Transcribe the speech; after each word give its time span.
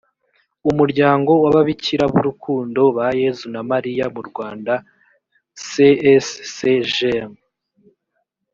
umuryango 0.69 1.31
w 1.43 1.45
ababikira 1.51 2.05
b’urukundo 2.13 2.81
ba 2.97 3.07
yezu 3.19 3.45
na 3.53 3.61
mariya 3.71 4.05
mu 4.15 4.21
rwanda 4.29 4.73
c 5.65 5.67
s 6.27 6.27
c 6.55 6.57
j 6.93 6.97
m 7.29 7.31